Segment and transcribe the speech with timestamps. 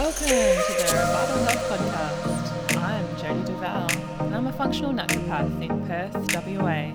[0.00, 2.76] Welcome to the Vital Health Podcast.
[2.78, 3.90] I'm Jodie Duval,
[4.24, 6.92] and I'm a functional naturopath in Perth, WA.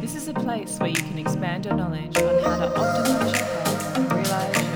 [0.00, 3.44] This is a place where you can expand your knowledge on how to optimize your
[3.44, 4.75] health and realize your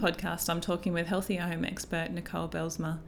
[0.00, 3.00] Podcast, I'm talking with Healthy Home expert Nicole Bijlsma.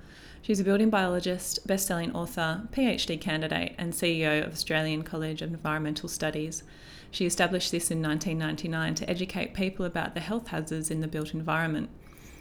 [0.42, 6.06] She's a building biologist, best-selling author, PhD candidate, and CEO of Australian College of Environmental
[6.06, 6.64] Studies.
[7.10, 11.32] She established this in 1999 to educate people about the health hazards in the built
[11.32, 11.88] environment.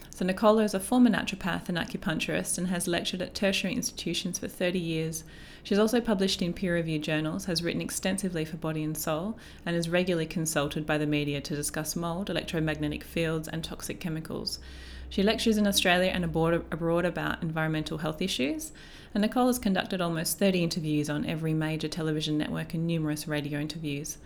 [0.09, 4.50] So Nicola is a former naturopath and acupuncturist and has lectured at tertiary institutions for
[4.50, 5.23] 30 years.
[5.64, 9.90] She's also published in peer-reviewed journals, has written extensively for Body and Soul, and is
[9.90, 14.59] regularly consulted by the media to discuss mold, electromagnetic fields, and toxic chemicals.
[15.09, 18.72] She lectures in Australia and abroad, abroad about environmental health issues,
[19.14, 23.59] and Nicole has conducted almost 30 interviews on every major television network and numerous radio
[23.59, 24.18] interviews.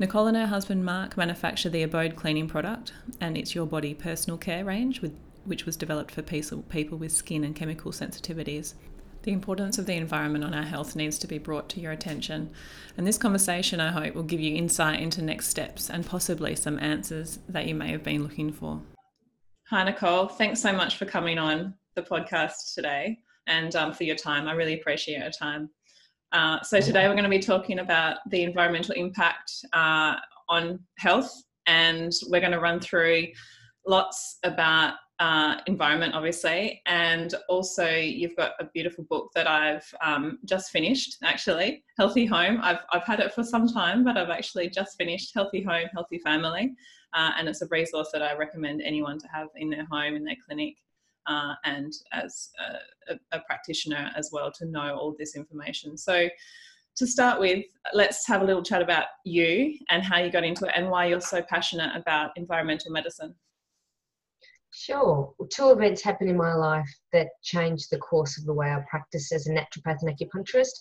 [0.00, 4.36] Nicole and her husband Mark manufacture the Abode cleaning product, and it's Your Body personal
[4.36, 8.74] care range, with, which was developed for people with skin and chemical sensitivities.
[9.24, 12.50] The importance of the environment on our health needs to be brought to your attention,
[12.94, 16.78] and this conversation, I hope, will give you insight into next steps and possibly some
[16.78, 18.82] answers that you may have been looking for.
[19.70, 20.28] Hi, Nicole.
[20.28, 24.46] Thanks so much for coming on the podcast today and um, for your time.
[24.46, 25.70] I really appreciate your time.
[26.32, 30.16] Uh, so today we're going to be talking about the environmental impact uh,
[30.50, 31.32] on health,
[31.66, 33.28] and we're going to run through
[33.86, 40.38] lots about uh, environment, obviously, and also you've got a beautiful book that I've um,
[40.44, 42.58] just finished, actually, Healthy Home.
[42.62, 46.18] I've I've had it for some time, but I've actually just finished Healthy Home, Healthy
[46.18, 46.74] Family,
[47.12, 50.24] uh, and it's a resource that I recommend anyone to have in their home, in
[50.24, 50.76] their clinic.
[51.26, 52.50] Uh, and as
[53.08, 55.96] a, a, practitioner as well to know all this information.
[55.96, 56.28] So,
[56.96, 57.64] to start with,
[57.94, 61.06] let's have a little chat about you and how you got into it and why
[61.06, 63.34] you're so passionate about environmental medicine.
[64.74, 65.32] Sure.
[65.50, 69.32] Two events happened in my life that changed the course of the way I practice
[69.32, 70.80] as a naturopath and acupuncturist,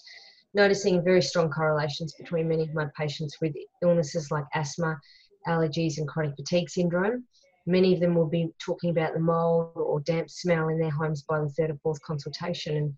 [0.53, 4.99] noticing very strong correlations between many of my patients with illnesses like asthma,
[5.47, 7.25] allergies, and chronic fatigue syndrome
[7.65, 11.23] many of them will be talking about the mold or damp smell in their homes
[11.23, 12.93] by the third or fourth consultation and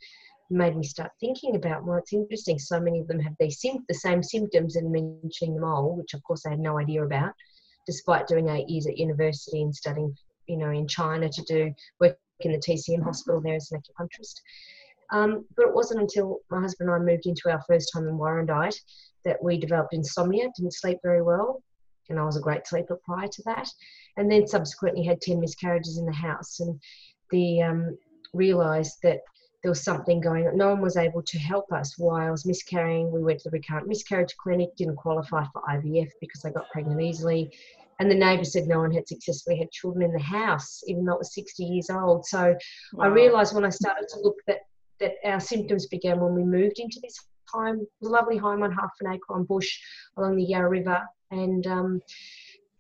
[0.50, 3.84] made me start thinking about well it's interesting so many of them have these sim-
[3.88, 7.34] the same symptoms and mentioning the mold which of course i had no idea about
[7.88, 10.16] despite doing eight years at university and studying
[10.48, 14.42] you know in china to do work in the tcm hospital there as an acupuncturist
[15.12, 18.18] um, but it wasn't until my husband and i moved into our first home in
[18.18, 18.80] warrandyte
[19.24, 21.62] that we developed insomnia didn't sleep very well
[22.10, 23.68] and i was a great sleeper prior to that
[24.18, 26.80] and then subsequently had 10 miscarriages in the house and
[27.32, 27.98] the um,
[28.34, 29.22] realized that
[29.66, 30.56] there was something going on.
[30.56, 33.12] No one was able to help us while I was miscarrying.
[33.12, 37.02] We went to the recurrent miscarriage clinic, didn't qualify for IVF because I got pregnant
[37.02, 37.52] easily.
[38.00, 41.14] And the neighbour said no one had successfully had children in the house, even though
[41.14, 42.26] it was 60 years old.
[42.26, 42.56] So
[42.94, 43.06] wow.
[43.06, 44.60] I realised when I started to look that
[45.00, 47.18] that our symptoms began when we moved into this
[47.50, 49.78] home, lovely home on half an acre on bush
[50.18, 51.02] along the Yarra River.
[51.32, 52.02] And um,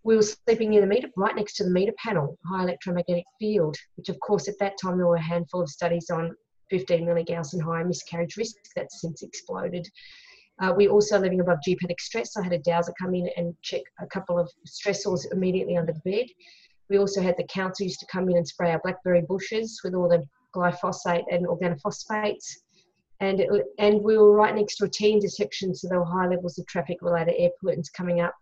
[0.03, 3.75] we were sleeping near the meter, right next to the meter panel, high electromagnetic field,
[3.95, 6.35] which of course at that time there were a handful of studies on
[6.69, 8.55] 15 milligauss and higher miscarriage risk.
[8.75, 9.87] That's since exploded.
[10.61, 12.37] Uh, we also living above geopathic stress.
[12.37, 16.09] I had a dowser come in and check a couple of stressors immediately under the
[16.09, 16.27] bed.
[16.89, 19.95] We also had the council used to come in and spray our blackberry bushes with
[19.95, 20.23] all the
[20.55, 22.45] glyphosate and organophosphates.
[23.19, 23.49] And, it,
[23.79, 26.57] and we were right next to a a T intersection, so there were high levels
[26.57, 28.35] of traffic related air pollutants coming up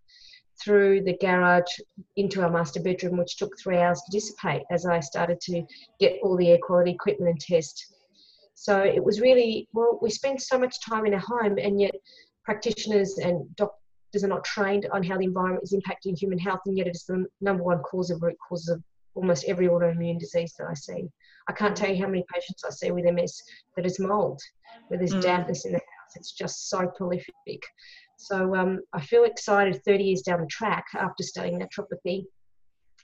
[0.62, 1.79] through the garage
[2.16, 5.63] into our master bedroom, which took three hours to dissipate as I started to
[6.00, 7.94] get all the air quality equipment and test.
[8.56, 11.96] So it was really, well, we spend so much time in our home, and yet
[12.44, 16.78] practitioners and doctors are not trained on how the environment is impacting human health, and
[16.78, 18.84] yet it is the number one cause of root causes of
[19.16, 21.09] almost every autoimmune disease that I see.
[21.47, 23.41] I can't tell you how many patients I see with MS
[23.76, 24.41] that is mold,
[24.88, 25.22] where there's mm.
[25.22, 26.16] dampness in the house.
[26.16, 27.64] It's just so prolific.
[28.17, 32.26] So um, I feel excited 30 years down the track after studying naturopathy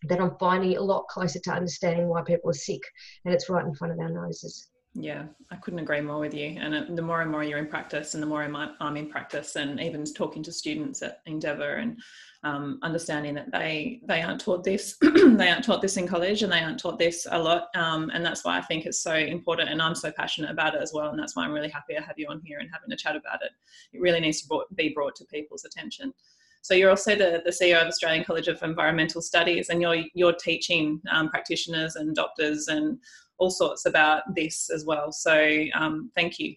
[0.04, 2.82] that I'm finally a lot closer to understanding why people are sick
[3.26, 4.70] and it's right in front of our noses.
[4.96, 6.58] Yeah, I couldn't agree more with you.
[6.60, 9.80] And the more and more you're in practice, and the more I'm in practice, and
[9.80, 12.00] even talking to students at Endeavour and
[12.44, 16.52] um, understanding that they they aren't taught this, they aren't taught this in college, and
[16.52, 17.68] they aren't taught this a lot.
[17.76, 20.82] Um, and that's why I think it's so important, and I'm so passionate about it
[20.82, 21.10] as well.
[21.10, 23.16] And that's why I'm really happy to have you on here and having a chat
[23.16, 23.52] about it.
[23.94, 26.14] It really needs to be brought to people's attention.
[26.62, 30.34] So you're also the, the CEO of Australian College of Environmental Studies, and you're you're
[30.34, 32.98] teaching um, practitioners and doctors and
[33.40, 35.12] all sorts about this as well.
[35.12, 36.56] So um, thank you.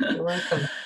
[0.00, 0.68] You're welcome.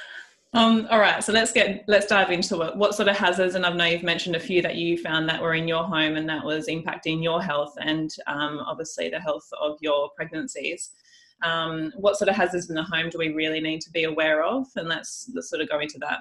[0.55, 2.77] Um, all right, so let's get let's dive into it.
[2.77, 5.41] What sort of hazards, and I know you've mentioned a few that you found that
[5.41, 9.49] were in your home and that was impacting your health and um, obviously the health
[9.59, 10.91] of your pregnancies.
[11.43, 14.45] Um, what sort of hazards in the home do we really need to be aware
[14.45, 14.67] of?
[14.77, 16.19] And let's let's sort of go into that.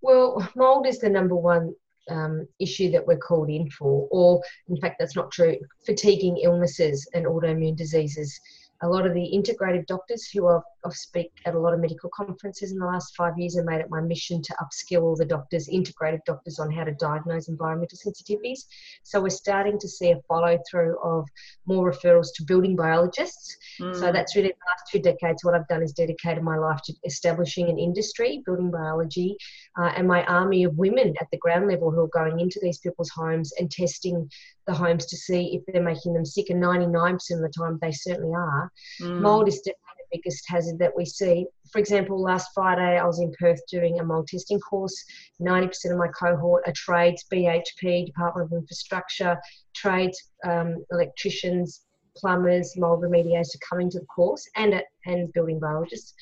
[0.00, 1.74] Well, mold is the number one
[2.10, 5.56] um, issue that we're called in for, or in fact, that's not true.
[5.86, 8.40] Fatiguing illnesses and autoimmune diseases
[8.82, 12.10] a lot of the integrative doctors who I've, I've speak at a lot of medical
[12.10, 15.24] conferences in the last five years have made it my mission to upskill all the
[15.24, 18.64] doctors, integrative doctors on how to diagnose environmental sensitivities.
[19.02, 21.26] So we're starting to see a follow through of
[21.66, 23.56] more referrals to building biologists.
[23.80, 23.94] Mm.
[23.94, 25.44] So that's really the last two decades.
[25.44, 29.36] What I've done is dedicated my life to establishing an industry, building biology,
[29.78, 32.78] uh, and my army of women at the ground level who are going into these
[32.78, 34.28] people's homes and testing
[34.66, 36.50] the homes to see if they're making them sick.
[36.50, 38.70] And 99% of the time, they certainly are.
[39.00, 39.20] Mm.
[39.20, 41.46] Mold is definitely the biggest hazard that we see.
[41.72, 45.04] For example, last Friday I was in Perth doing a mold testing course.
[45.40, 49.36] 90% of my cohort are trades, BHP, Department of Infrastructure,
[49.74, 51.82] trades, um, electricians,
[52.16, 56.14] plumbers, mold remediators coming to the course, and and building biologists.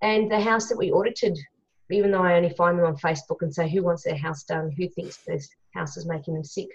[0.00, 1.38] And the house that we audited,
[1.90, 4.70] even though I only find them on Facebook and say who wants their house done,
[4.70, 6.68] who thinks this house is making them sick,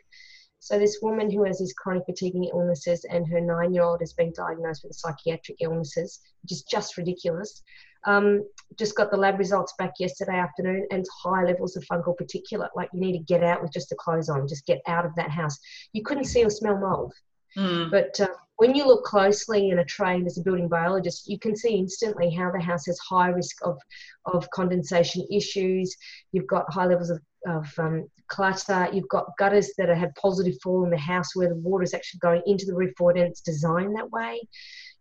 [0.64, 4.86] so this woman who has these chronic fatiguing illnesses and her nine-year-old has been diagnosed
[4.86, 7.62] with psychiatric illnesses, which is just ridiculous.
[8.06, 8.48] Um,
[8.80, 12.70] just got the lab results back yesterday afternoon and high levels of fungal particulate.
[12.78, 15.14] Like you need to get out with just the clothes on, just get out of
[15.16, 15.60] that house.
[15.92, 17.14] You couldn't see or smell mold.
[17.58, 17.92] Mm.
[17.92, 18.28] But uh,
[18.58, 22.30] when you look closely and are trained as a building biologist, you can see instantly
[22.30, 23.80] how the house has high risk of,
[24.26, 25.96] of condensation issues.
[26.32, 28.88] You've got high levels of, of um, clutter.
[28.94, 32.20] You've got gutters that have positive fall in the house where the water is actually
[32.20, 34.40] going into the roof void and it's designed that way.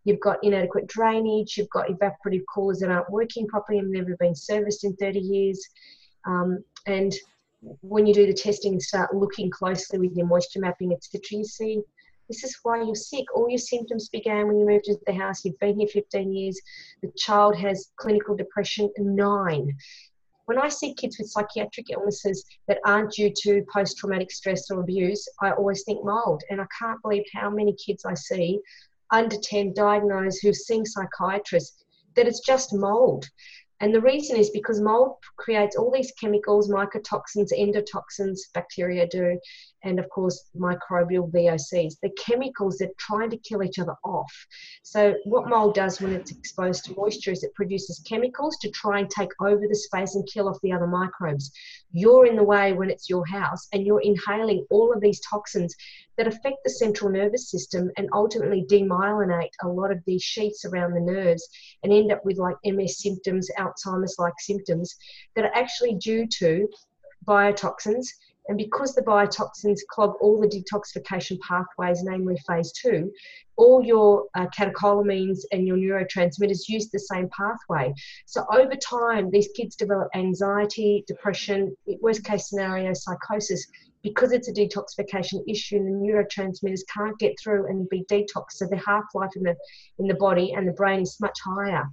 [0.03, 1.55] You've got inadequate drainage.
[1.55, 5.63] You've got evaporative coolers that aren't working properly and never been serviced in 30 years.
[6.25, 7.13] Um, and
[7.81, 11.45] when you do the testing and start looking closely with your moisture mapping, etc., you
[11.45, 11.81] see
[12.27, 13.25] this is why you're sick.
[13.35, 15.43] All your symptoms began when you moved into the house.
[15.43, 16.59] You've been here 15 years.
[17.01, 19.75] The child has clinical depression nine.
[20.45, 24.81] When I see kids with psychiatric illnesses that aren't due to post traumatic stress or
[24.81, 26.43] abuse, I always think mold.
[26.49, 28.59] And I can't believe how many kids I see
[29.11, 31.85] under 10 diagnosed who've seen psychiatrists
[32.15, 33.29] that it's just mold.
[33.79, 39.39] And the reason is because mold creates all these chemicals, mycotoxins, endotoxins, bacteria do,
[39.83, 41.99] and of course microbial VOCs.
[42.01, 44.33] The chemicals that are trying to kill each other off.
[44.83, 48.99] So what mold does when it's exposed to moisture is it produces chemicals to try
[48.99, 51.51] and take over the space and kill off the other microbes.
[51.91, 55.75] You're in the way when it's your house and you're inhaling all of these toxins
[56.17, 60.93] that affect the central nervous system and ultimately demyelinate a lot of these sheaths around
[60.93, 61.47] the nerves
[61.83, 64.95] and end up with like MS symptoms, Alzheimer's like symptoms
[65.35, 66.67] that are actually due to
[67.25, 68.07] biotoxins
[68.47, 73.11] and because the biotoxins clog all the detoxification pathways, namely phase two,
[73.55, 77.93] all your uh, catecholamines and your neurotransmitters use the same pathway.
[78.25, 83.67] So over time, these kids develop anxiety, depression, worst case scenario, psychosis,
[84.01, 88.51] because it's a detoxification issue the neurotransmitters can't get through and be detoxed.
[88.51, 89.55] So the half-life in the
[89.99, 91.85] in the body and the brain is much higher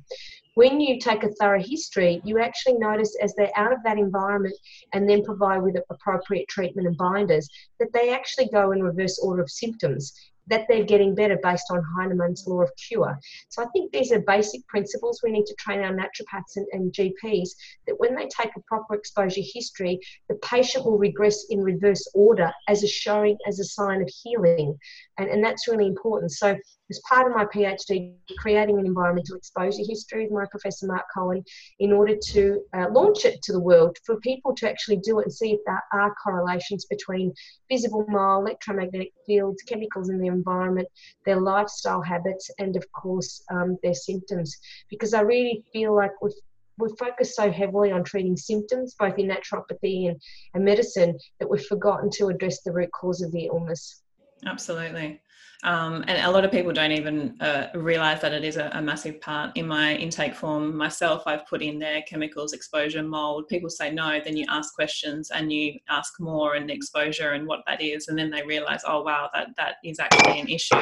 [0.55, 4.57] when you take a thorough history, you actually notice as they're out of that environment
[4.93, 9.43] and then provide with appropriate treatment and binders that they actually go in reverse order
[9.43, 10.13] of symptoms
[10.51, 13.19] that they're getting better based on Hahnemann's law of cure.
[13.49, 16.91] So I think these are basic principles we need to train our naturopaths and, and,
[16.91, 17.51] GPs
[17.87, 22.51] that when they take a proper exposure history, the patient will regress in reverse order
[22.69, 24.77] as a showing as a sign of healing.
[25.21, 26.33] And, and that's really important.
[26.33, 26.57] So
[26.89, 31.45] as part of my PhD, creating an environmental exposure history with my professor Marc Cohen
[31.79, 35.27] in order to uh, launch it to the world for people to actually do it
[35.27, 37.35] and see if there are correlations between
[37.71, 40.89] visible mold, electromagnetic fields, chemicals in the environment,
[41.27, 44.57] their lifestyle habits, and of course um, their symptoms.
[44.89, 46.33] Because I really feel like we've
[46.79, 50.19] we've focused so heavily on treating symptoms, both in naturopathy and,
[50.55, 54.03] and medicine, that we've forgotten to address the root cause of the illness.
[54.47, 55.21] Absolutely.
[55.63, 58.81] Um, and a lot of people don't even uh, realize that it is a, a,
[58.81, 59.55] massive part.
[59.59, 63.47] In my intake form myself, I've put in there chemicals, exposure, mold.
[63.49, 67.61] People say no, then you ask questions and you ask more and exposure and what
[67.67, 70.77] that is, and then they realize, oh wow, that that is actually an issue.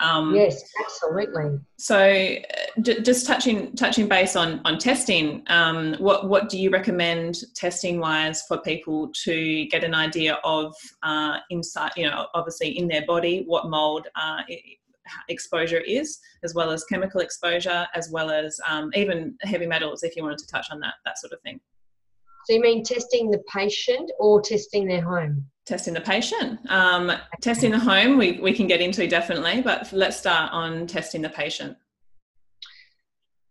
[0.00, 1.58] Um, yes, absolutely.
[1.78, 7.40] So, uh, just touching touching base on on testing, um, what what do you recommend
[7.54, 12.88] testing wise for people to get an idea of uh, inside, you know, obviously in
[12.88, 14.40] their body, what mold uh,
[15.28, 20.16] exposure is, as well as chemical exposure, as well as um, even heavy metals, if
[20.16, 21.60] you wanted to touch on that that sort of thing.
[22.46, 25.44] So you mean testing the patient or testing their home?
[25.70, 26.58] Testing the patient.
[26.68, 31.22] Um, testing the home, we, we can get into definitely, but let's start on testing
[31.22, 31.76] the patient.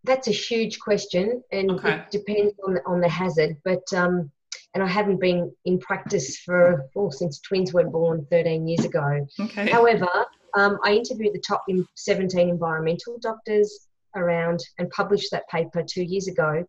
[0.03, 1.93] That's a huge question, and okay.
[1.93, 3.55] it depends on the, on the hazard.
[3.63, 4.29] But um,
[4.73, 9.25] and I haven't been in practice for well, since twins were born 13 years ago.
[9.39, 9.69] Okay.
[9.69, 10.09] However,
[10.55, 11.63] um, I interviewed the top
[11.95, 16.63] 17 environmental doctors around and published that paper two years ago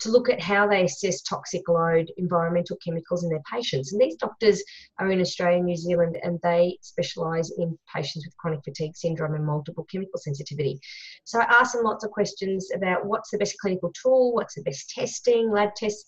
[0.00, 3.92] to look at how they assess toxic load environmental chemicals in their patients.
[3.92, 4.62] And these doctors
[4.98, 9.46] are in Australia New Zealand and they specialise in patients with chronic fatigue syndrome and
[9.46, 10.80] multiple chemical sensitivity.
[11.24, 14.62] So I asked them lots of questions about what's the best clinical tool, what's the
[14.62, 16.04] best testing, lab tests,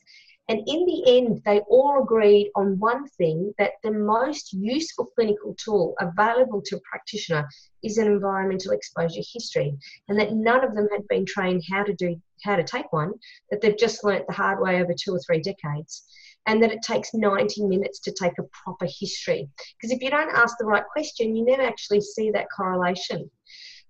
[0.48, 5.54] and in the end, they all agreed on one thing that the most useful clinical
[5.54, 7.46] tool available to a practitioner
[7.82, 9.76] is an environmental exposure history,
[10.08, 13.12] and that none of them had been trained how to do how to take one,
[13.50, 16.04] that they've just learnt the hard way over two or three decades.
[16.46, 19.50] And that it takes 90 minutes to take a proper history.
[19.76, 23.28] Because if you don't ask the right question, you never actually see that correlation.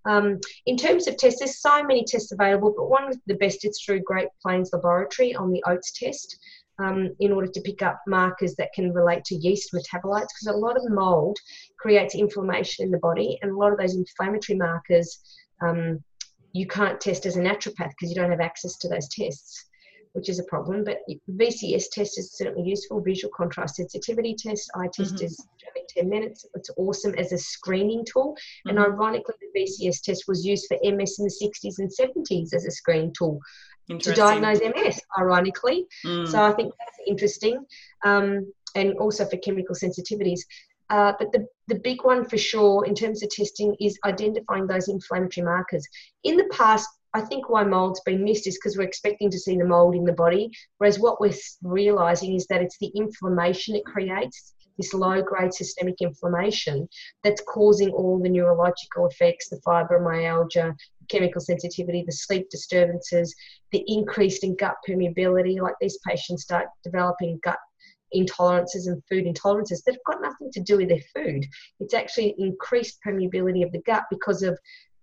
[0.09, 3.65] Um, in terms of tests, there's so many tests available, but one of the best
[3.65, 6.39] is through Great Plains Laboratory on the OATs test.
[6.81, 10.57] Um, in order to pick up markers that can relate to yeast metabolites, because a
[10.57, 11.37] lot of mold
[11.77, 15.19] creates inflammation in the body, and a lot of those inflammatory markers
[15.61, 15.99] um,
[16.53, 19.68] you can't test as a naturopath because you don't have access to those tests
[20.19, 20.85] which is a problem.
[20.85, 20.99] But
[21.31, 23.01] VCS test is certainly useful.
[23.01, 24.69] Visual contrast sensitivity test.
[24.75, 25.25] I test mm-hmm.
[25.25, 25.47] is
[25.97, 26.45] 10 minutes.
[26.55, 28.33] It's awesome as a screening tool.
[28.67, 28.71] Mm-hmm.
[28.71, 32.67] And ironically, the VCS test was used for MS in the 60s and 70s as
[32.67, 33.41] a screening tool
[33.89, 35.87] to diagnose MS, ironically.
[36.05, 36.29] Mm.
[36.29, 37.65] So I think that's interesting.
[38.05, 40.41] Um, and also for chemical sensitivities.
[40.91, 44.89] Uh, but the, the big one for sure in terms of testing is identifying those
[44.89, 45.87] inflammatory markers.
[46.25, 49.57] In the past, I think why mold's been missed is because we're expecting to see
[49.57, 53.85] the mold in the body, whereas what we're realizing is that it's the inflammation it
[53.85, 56.89] creates, this low grade systemic inflammation,
[57.25, 60.75] that's causing all the neurological effects, the fibromyalgia,
[61.09, 63.35] chemical sensitivity, the sleep disturbances,
[63.73, 65.61] the increase in gut permeability.
[65.61, 67.59] Like these patients start developing gut
[68.15, 71.45] intolerances and food intolerances that have got nothing to do with their food.
[71.81, 74.59] It's actually increased permeability of the gut because of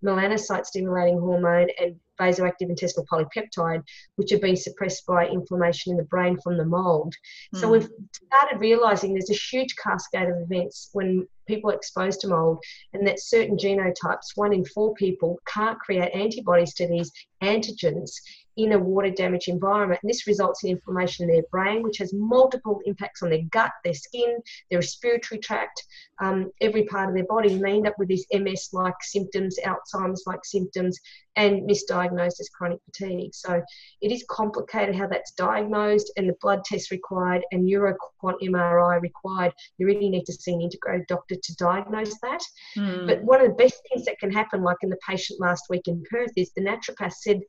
[0.05, 3.83] melanocyte stimulating hormone and vasoactive intestinal polypeptide,
[4.15, 7.13] which have been suppressed by inflammation in the brain from the mold.
[7.53, 7.59] Mm.
[7.59, 7.73] So hmm.
[7.73, 12.63] we've started realizing there's a huge cascade of events when people are exposed to mold,
[12.93, 17.11] and that certain genotypes, one in four people, can't create antibodies to these
[17.43, 18.11] antigens
[18.57, 19.99] in a water damaged environment.
[20.01, 23.71] And this results in inflammation in their brain, which has multiple impacts on their gut,
[23.83, 24.37] their skin,
[24.69, 25.83] their respiratory tract,
[26.21, 27.53] um, every part of their body.
[27.53, 30.99] And they end up with these MS like symptoms, Alzheimer's like symptoms,
[31.35, 33.33] and misdiagnosed as chronic fatigue.
[33.33, 33.61] So
[34.01, 39.53] it is complicated how that's diagnosed and the blood tests required and NeuroQuant MRI required.
[39.77, 42.41] You really need to see an integrated doctor to diagnose that.
[42.77, 43.07] Mm.
[43.07, 45.87] But one of the best things that can happen, like in the patient last week
[45.87, 47.41] in Perth, is the naturopath said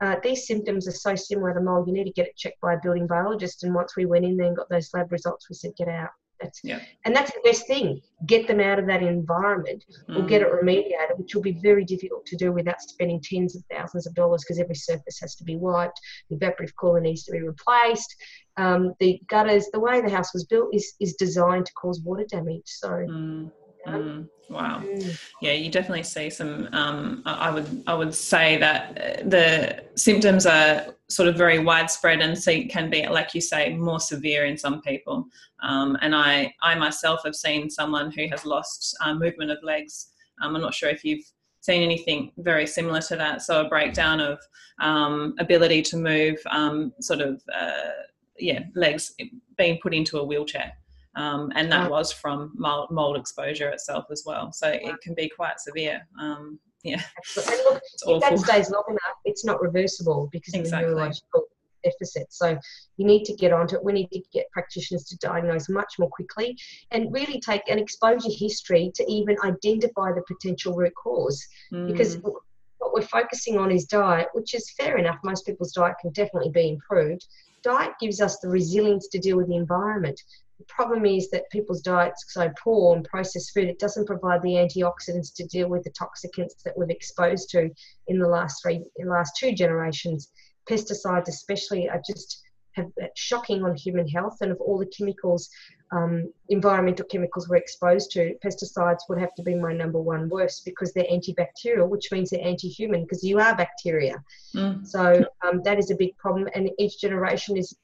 [0.00, 2.74] uh, these symptoms are so similar to mold, you need to get it checked by
[2.74, 3.64] a building biologist.
[3.64, 6.10] And once we went in there and got those lab results, we said, get out.
[6.40, 6.80] That's, yeah.
[7.04, 8.00] And that's the best thing.
[8.26, 10.18] Get them out of that environment mm.
[10.18, 10.62] or get it mm.
[10.62, 14.42] remediated, which will be very difficult to do without spending tens of thousands of dollars
[14.42, 16.00] because every surface has to be wiped.
[16.30, 18.16] The evaporative cooler needs to be replaced.
[18.56, 22.24] Um, the gutters, the way the house was built is, is designed to cause water
[22.26, 22.62] damage.
[22.64, 23.50] So mm.
[23.86, 24.82] Mm, wow.
[24.84, 25.18] Mm.
[25.40, 26.68] Yeah, you definitely see some.
[26.72, 32.20] Um, I would I would say that uh, the symptoms are sort of very widespread
[32.20, 35.26] and see, can be, like you say, more severe in some people.
[35.62, 40.08] Um, and I I myself have seen someone who has lost uh, movement of legs.
[40.42, 41.24] Um, I'm not sure if you've
[41.62, 43.42] seen anything very similar to that.
[43.42, 44.38] So a breakdown of
[44.80, 47.90] um, ability to move, um, sort of uh,
[48.38, 49.14] yeah, legs
[49.56, 50.72] being put into a wheelchair
[51.16, 54.52] um, and that was from mold, exposure itself as well.
[54.52, 56.06] So it can be quite severe.
[56.20, 57.54] Um, yeah, Absolutely.
[57.54, 58.36] And look, it's if awful.
[58.36, 60.84] that stays long enough, it's not reversible because exactly.
[60.84, 61.44] of the neurological
[61.82, 62.26] deficit.
[62.30, 62.58] So
[62.96, 63.84] you need to get onto it.
[63.84, 66.56] We need to get practitioners to diagnose much more quickly
[66.90, 71.44] and really take an exposure history to even identify the potential root cause.
[71.72, 71.88] Mm.
[71.88, 75.18] Because what we're focusing on is diet, which is fair enough.
[75.24, 77.26] Most people's diet can definitely be improved.
[77.62, 80.20] Diet gives us the resilience to deal with the environment.
[80.60, 84.42] The problem is that people's diets are so poor on processed food, it doesn't provide
[84.42, 87.70] the antioxidants to deal with the toxicants that we've exposed to
[88.08, 90.30] in the last three, last two generations.
[90.68, 94.36] Pesticides, especially, are just have shocking on human health.
[94.42, 95.48] And of all the chemicals,
[95.92, 100.66] um, environmental chemicals we're exposed to, pesticides would have to be my number one worst
[100.66, 104.22] because they're antibacterial, which means they're anti-human because you are bacteria.
[104.54, 104.86] Mm.
[104.86, 106.48] So um, that is a big problem.
[106.54, 107.74] And each generation is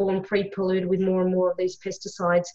[0.00, 2.46] born pre-polluted with more and more of these pesticides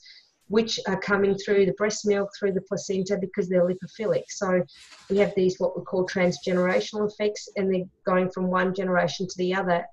[0.47, 4.23] which are coming through the breast milk, through the placenta, because they're lipophilic.
[4.29, 4.61] So
[5.09, 9.37] we have these what we call transgenerational effects, and they're going from one generation to
[9.37, 9.85] the other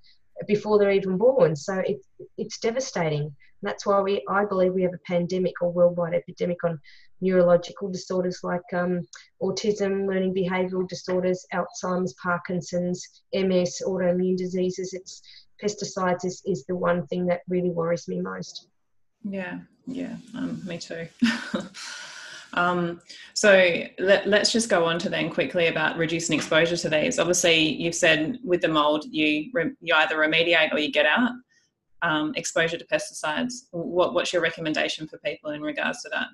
[0.46, 1.56] before they're even born.
[1.56, 2.00] So it,
[2.36, 3.22] it's devastating.
[3.22, 6.80] And that's why we, I believe, we have a pandemic or worldwide epidemic on
[7.20, 9.06] neurological disorders like um,
[9.40, 14.92] autism, learning behavioural disorders, Alzheimer's, Parkinson's, MS, autoimmune diseases.
[14.92, 15.22] It's
[15.62, 18.68] pesticides is, is the one thing that really worries me most.
[19.24, 21.06] Yeah, yeah, um, me too.
[22.54, 23.00] um,
[23.34, 27.18] so let, us just go on to then quickly about reducing exposure to these.
[27.18, 31.30] Obviously, you've said with the mold, you re, you either remediate or you get out
[32.02, 33.52] um, exposure to pesticides.
[33.70, 36.26] What, what's your recommendation for people in regards to that?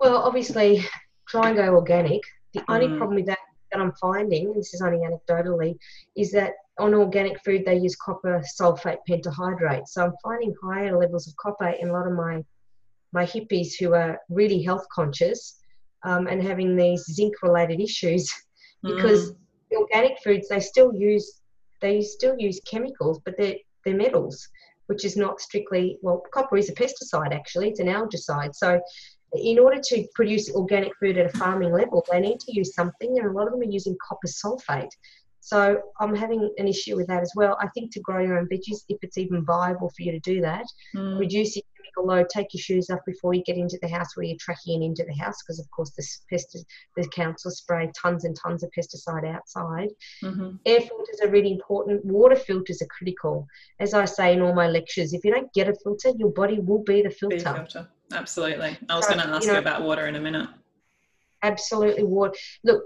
[0.00, 0.84] Well, obviously,
[1.28, 2.22] try and go organic.
[2.54, 2.98] The only mm.
[2.98, 3.38] problem with that
[3.72, 5.76] that I'm finding, this is only anecdotally,
[6.16, 9.86] is that on organic food they use copper sulfate pentahydrate.
[9.86, 12.44] So I'm finding higher levels of copper in a lot of my
[13.12, 15.58] my hippies who are really health conscious
[16.02, 18.32] um, and having these zinc related issues
[18.82, 19.36] because mm.
[19.70, 21.40] the organic foods they still use
[21.80, 24.48] they still use chemicals but they're they're metals
[24.86, 28.80] which is not strictly well copper is a pesticide actually it's an algicide so
[29.34, 33.18] in order to produce organic food at a farming level, they need to use something,
[33.18, 34.90] and a lot of them are using copper sulfate.
[35.40, 37.58] So I'm having an issue with that as well.
[37.60, 40.40] I think to grow your own veggies, if it's even viable for you to do
[40.40, 41.18] that, mm.
[41.18, 44.24] reduce your chemical load, take your shoes off before you get into the house where
[44.24, 46.64] you're tracking into the house, because of course the pesti-
[46.96, 49.88] the council spray tons and tons of pesticide outside.
[50.22, 50.56] Mm-hmm.
[50.64, 52.04] Air filters are really important.
[52.04, 53.48] Water filters are critical.
[53.80, 56.60] As I say in all my lectures, if you don't get a filter, your body
[56.60, 57.36] will be the filter.
[57.36, 57.88] Be the filter.
[58.12, 58.76] Absolutely.
[58.88, 60.48] I was so, going to ask you, know, you about water in a minute.
[61.42, 62.34] Absolutely, water.
[62.64, 62.84] Look,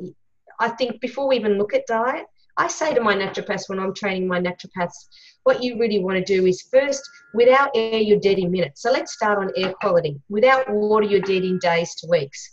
[0.58, 3.92] I think before we even look at diet, I say to my naturopaths when I'm
[3.92, 5.08] training my naturopaths,
[5.42, 7.02] what you really want to do is first,
[7.34, 8.80] without air, you're dead in minutes.
[8.82, 10.18] So let's start on air quality.
[10.30, 12.50] Without water, you're dead in days to weeks.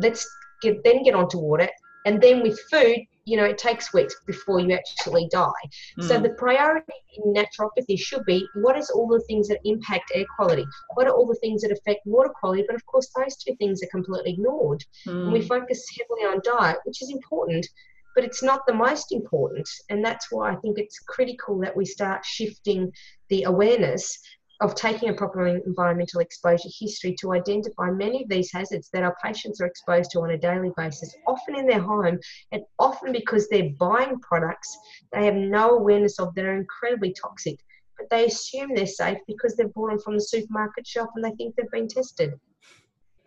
[0.00, 0.28] Let's
[0.60, 1.68] get, then get onto water.
[2.04, 5.50] And then with food, you know, it takes weeks before you actually die.
[5.98, 6.08] Mm.
[6.08, 10.26] So the priority in naturopathy should be what is all the things that impact air
[10.36, 10.66] quality?
[10.94, 12.64] What are all the things that affect water quality?
[12.66, 14.84] But of course, those two things are completely ignored.
[15.06, 15.24] Mm.
[15.24, 17.66] And we focus heavily on diet, which is important,
[18.14, 19.68] but it's not the most important.
[19.88, 22.92] And that's why I think it's critical that we start shifting
[23.28, 24.18] the awareness
[24.60, 29.16] of taking a proper environmental exposure history to identify many of these hazards that our
[29.22, 32.18] patients are exposed to on a daily basis, often in their home,
[32.52, 34.76] and often because they're buying products
[35.12, 37.58] they have no awareness of that are incredibly toxic.
[37.96, 41.30] But they assume they're safe because they've bought them from the supermarket shelf and they
[41.36, 42.34] think they've been tested.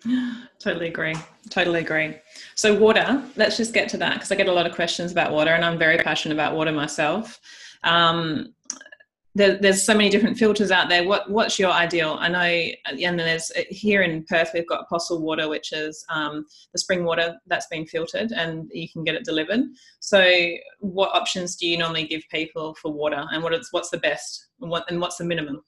[0.59, 1.15] Totally agree.
[1.49, 2.15] Totally agree.
[2.55, 5.31] So, water, let's just get to that because I get a lot of questions about
[5.31, 7.39] water and I'm very passionate about water myself.
[7.83, 8.53] Um,
[9.37, 11.03] there, there's so many different filters out there.
[11.03, 12.17] What what's your ideal?
[12.19, 16.79] I know, and there's here in Perth we've got Apostle Water, which is um, the
[16.79, 19.61] spring water that's been filtered, and you can get it delivered.
[19.99, 20.27] So,
[20.79, 24.47] what options do you normally give people for water, and what is what's the best,
[24.59, 25.61] and, what, and what's the minimum?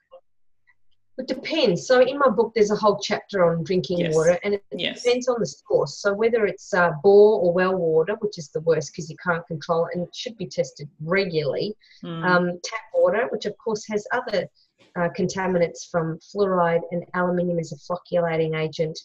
[1.20, 1.86] It depends.
[1.86, 4.16] So in my book, there's a whole chapter on drinking yes.
[4.16, 5.04] water, and it yes.
[5.04, 5.98] depends on the source.
[5.98, 9.46] So whether it's uh, bore or well water, which is the worst because you can't
[9.46, 11.76] control it, and it should be tested regularly.
[12.06, 12.24] Mm.
[12.24, 14.48] Um, tap water, which of course has other
[14.96, 18.98] uh, contaminants from fluoride and aluminium as a flocculating agent.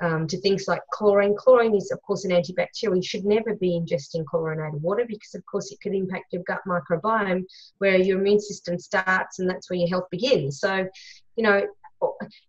[0.00, 1.36] Um, to things like chlorine.
[1.36, 2.96] Chlorine is, of course, an antibacterial.
[2.96, 6.58] You should never be ingesting chlorinated water because, of course, it could impact your gut
[6.66, 7.44] microbiome
[7.78, 10.58] where your immune system starts and that's where your health begins.
[10.58, 10.88] So,
[11.36, 11.66] you know,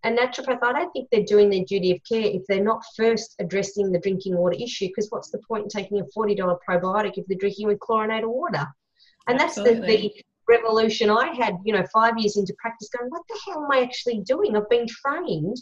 [0.04, 3.36] a naturopath, I don't think they're doing their duty of care if they're not first
[3.40, 4.88] addressing the drinking water issue.
[4.88, 8.66] Because what's the point in taking a $40 probiotic if they're drinking with chlorinated water?
[9.28, 9.80] And Absolutely.
[9.80, 13.40] that's the, the revolution I had, you know, five years into practice going, what the
[13.46, 14.56] hell am I actually doing?
[14.56, 15.58] I've been trained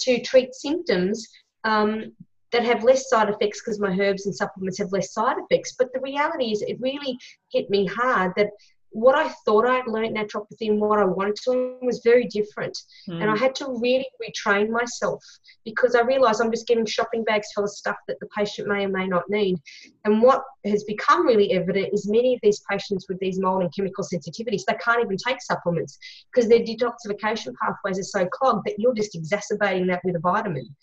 [0.00, 1.26] to treat symptoms
[1.64, 2.12] um,
[2.52, 5.74] that have less side effects because my herbs and supplements have less side effects.
[5.78, 7.18] But the reality is, it really
[7.52, 8.50] hit me hard that
[8.90, 12.76] what I thought I'd learned naturopathy and what I wanted to learn was very different.
[13.08, 13.22] Mm.
[13.22, 15.22] And I had to really retrain myself
[15.64, 18.84] because I realized I'm just getting shopping bags full of stuff that the patient may
[18.84, 19.58] or may not need.
[20.04, 23.74] And what has become really evident is many of these patients with these mold and
[23.74, 25.98] chemical sensitivities, they can't even take supplements
[26.32, 30.74] because their detoxification pathways are so clogged that you're just exacerbating that with a vitamin.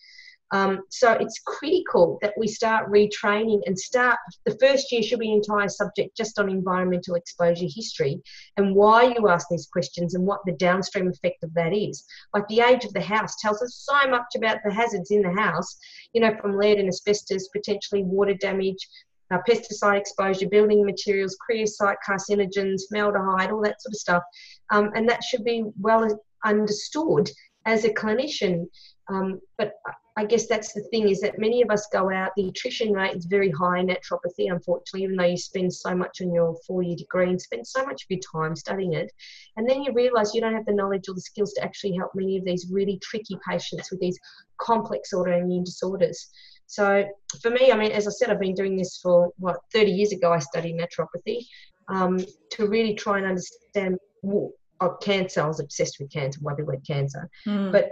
[0.51, 4.17] Um, so it's critical that we start retraining and start.
[4.45, 8.21] The first year should be an entire subject just on environmental exposure history
[8.57, 12.05] and why you ask these questions and what the downstream effect of that is.
[12.33, 15.33] Like the age of the house tells us so much about the hazards in the
[15.33, 15.77] house,
[16.13, 18.87] you know, from lead and asbestos, potentially water damage,
[19.31, 24.23] uh, pesticide exposure, building materials, creosote, carcinogens, formaldehyde, all that sort of stuff.
[24.69, 26.07] Um, and that should be well
[26.45, 27.31] understood
[27.65, 28.67] as a clinician.
[29.09, 29.73] Um, but
[30.17, 33.15] I guess that's the thing is that many of us go out, the attrition rate
[33.15, 36.83] is very high in naturopathy, unfortunately, even though you spend so much on your four
[36.83, 39.11] year degree and spend so much of your time studying it.
[39.57, 42.11] And then you realize you don't have the knowledge or the skills to actually help
[42.15, 44.17] many of these really tricky patients with these
[44.57, 46.29] complex autoimmune disorders.
[46.67, 47.05] So
[47.41, 50.13] for me, I mean, as I said, I've been doing this for what 30 years
[50.13, 50.31] ago.
[50.31, 51.45] I studied naturopathy
[51.89, 52.19] um,
[52.51, 53.97] to really try and understand.
[54.23, 55.41] Well, oh, cancer.
[55.41, 56.39] I was obsessed with cancer.
[56.41, 57.71] Why we cancer, mm.
[57.71, 57.91] but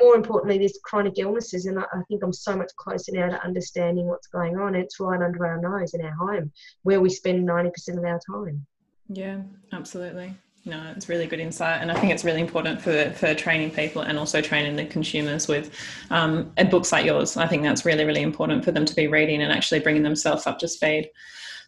[0.00, 3.42] more importantly, there's chronic illnesses, and I, I, think I'm so much closer now to
[3.42, 4.74] understanding what's going on.
[4.74, 8.66] It's right under our nose in our home, where we spend 90% of our time.
[9.08, 9.40] Yeah,
[9.72, 10.34] absolutely.
[10.64, 14.02] No, it's really good insight, and I think it's really important for for training people
[14.02, 15.72] and also training the consumers with
[16.10, 17.36] um, books like yours.
[17.36, 20.44] I think that's really really important for them to be reading and actually bringing themselves
[20.44, 21.08] up to speed.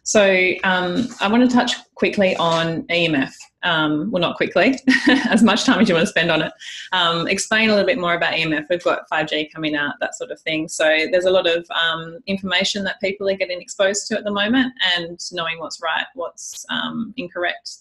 [0.03, 3.31] So um, I want to touch quickly on EMF.
[3.63, 4.79] Um, well, not quickly,
[5.29, 6.51] as much time as you want to spend on it.
[6.93, 8.67] Um, explain a little bit more about EMF.
[8.69, 10.69] We've got 5G coming out, that sort of thing.
[10.69, 14.31] So there's a lot of um, information that people are getting exposed to at the
[14.31, 17.79] moment, and knowing what's right, what's um, incorrect.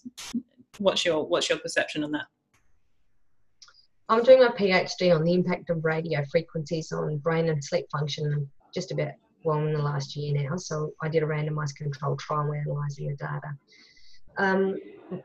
[0.78, 2.26] What's your what's your perception on that?
[4.08, 8.48] I'm doing my PhD on the impact of radio frequencies on brain and sleep function.
[8.74, 9.12] Just about
[9.44, 10.56] well in the last year now.
[10.56, 13.48] So I did a randomized controlled trial analyzing the data.
[14.38, 14.76] Um,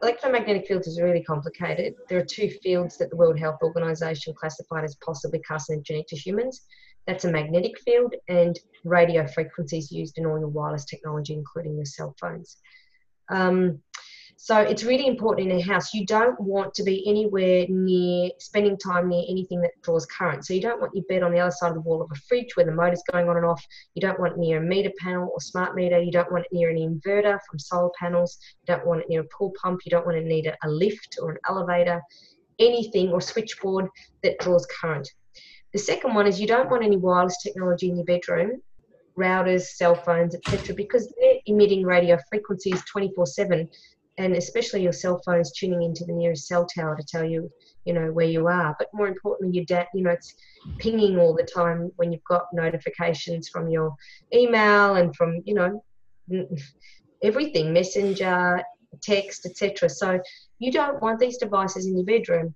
[0.02, 1.94] electromagnetic fields is really complicated.
[2.10, 6.62] There are two fields that the World Health Organization classified as possibly carcinogenic to humans.
[7.06, 11.86] That's a magnetic field and radio frequencies used in all your wireless technology, including your
[11.86, 12.58] cell phones.
[13.30, 13.80] Um,
[14.36, 15.94] so it's really important in a house.
[15.94, 20.46] You don't want to be anywhere near spending time near anything that draws current.
[20.46, 22.16] So you don't want your bed on the other side of the wall of a
[22.16, 23.64] fridge where the motor's going on and off.
[23.96, 26.02] You don't want near a meter panel or smart meter.
[26.02, 28.38] You don't want it near an inverter from solar panels.
[28.62, 29.82] You don't want it near a pool pump.
[29.86, 32.02] You don't want it near a lift or an elevator,
[32.60, 33.88] anything or switchboard
[34.24, 35.10] that draws current.
[35.74, 38.62] The second one is you don't want any wireless technology in your bedroom
[39.18, 43.70] routers, cell phones, etc., because they're emitting radio frequencies 24 7
[44.18, 47.52] and especially your cell phone is tuning into the nearest cell tower to tell you,
[47.86, 48.76] you know, where you are.
[48.78, 50.36] But more importantly, your data, you know, it's
[50.78, 53.94] pinging all the time when you've got notifications from your
[54.34, 55.84] email and from, you know,
[57.24, 58.62] everything, messenger,
[59.02, 59.90] text, etc.
[59.90, 60.20] So
[60.60, 62.54] you don't want these devices in your bedroom.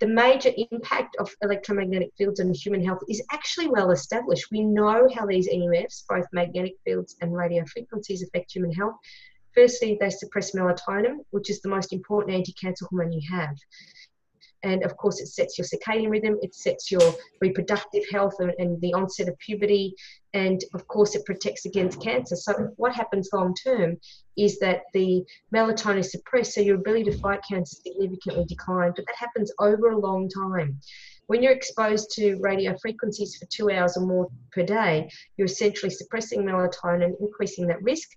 [0.00, 4.46] The major impact of electromagnetic fields on human health is actually well established.
[4.52, 8.94] We know how these EMFs, both magnetic fields and radio frequencies, affect human health.
[9.54, 13.56] Firstly, they suppress melatonin, which is the most important anti cancer hormone you have.
[14.64, 18.80] And of course, it sets your circadian rhythm, it sets your reproductive health and, and
[18.80, 19.94] the onset of puberty,
[20.34, 22.34] and of course, it protects against cancer.
[22.34, 23.98] So, what happens long term
[24.36, 29.06] is that the melatonin is suppressed, so your ability to fight cancer significantly declines, but
[29.06, 30.80] that happens over a long time
[31.28, 35.90] when you're exposed to radio frequencies for two hours or more per day, you're essentially
[35.90, 38.08] suppressing melatonin, increasing that risk.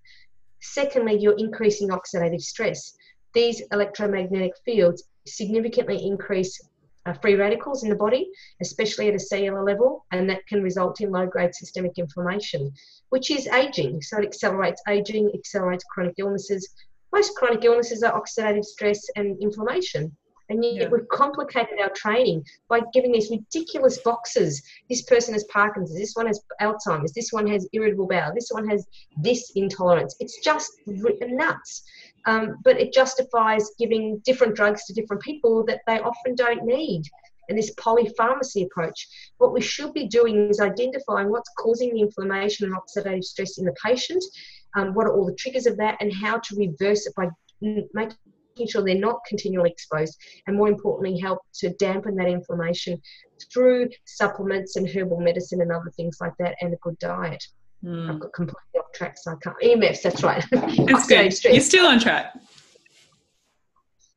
[0.62, 2.94] Secondly, you're increasing oxidative stress.
[3.34, 6.58] These electromagnetic fields significantly increase
[7.04, 11.00] uh, free radicals in the body, especially at a cellular level, and that can result
[11.00, 12.72] in low grade systemic inflammation,
[13.08, 14.00] which is aging.
[14.02, 16.72] So it accelerates aging, accelerates chronic illnesses.
[17.12, 20.16] Most chronic illnesses are oxidative stress and inflammation.
[20.48, 20.88] And yet yeah.
[20.88, 24.62] we've complicated our training by giving these ridiculous boxes.
[24.88, 28.68] This person has Parkinson's, this one has Alzheimer's, this one has irritable bowel, this one
[28.68, 30.16] has this intolerance.
[30.20, 31.82] It's just nuts.
[32.26, 37.02] Um, but it justifies giving different drugs to different people that they often don't need.
[37.48, 42.66] And this polypharmacy approach, what we should be doing is identifying what's causing the inflammation
[42.66, 44.22] and oxidative stress in the patient,
[44.76, 47.28] um, what are all the triggers of that, and how to reverse it by
[47.60, 48.16] making making
[48.68, 53.00] sure they're not continually exposed, and more importantly, help to dampen that inflammation
[53.52, 57.42] through supplements and herbal medicine and other things like that, and a good diet.
[57.84, 58.10] Mm.
[58.10, 59.56] I've got completely off track, so I can't.
[59.62, 60.44] EMFs, that's right.
[60.52, 61.52] It's good.
[61.52, 62.32] You're still on track.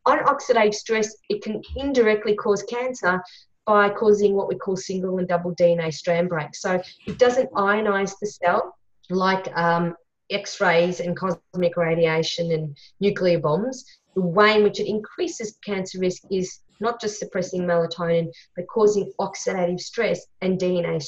[0.05, 3.21] on oxidative stress, it can indirectly cause cancer
[3.65, 6.61] by causing what we call single and double DNA strand breaks.
[6.61, 8.75] So it doesn't ionize the cell
[9.09, 9.95] like um,
[10.29, 13.85] X rays and cosmic radiation and nuclear bombs.
[14.15, 19.11] The way in which it increases cancer risk is not just suppressing melatonin, but causing
[19.19, 21.03] oxidative stress and DNA